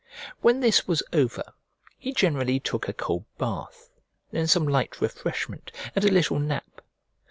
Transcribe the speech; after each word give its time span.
When 0.39 0.61
this 0.61 0.87
was 0.87 1.03
over, 1.13 1.43
he 1.99 2.11
generally 2.11 2.59
took 2.59 2.87
a 2.87 2.93
cold 2.93 3.25
bath, 3.37 3.91
then 4.31 4.47
some 4.47 4.67
light 4.67 4.99
refreshment 4.99 5.71
and 5.95 6.03
a 6.03 6.11
little 6.11 6.39
nap. 6.39 6.81